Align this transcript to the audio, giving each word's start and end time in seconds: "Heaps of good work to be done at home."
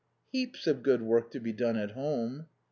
"Heaps 0.31 0.65
of 0.65 0.81
good 0.81 1.03
work 1.03 1.29
to 1.29 1.39
be 1.39 1.53
done 1.53 1.77
at 1.77 1.91
home." 1.91 2.47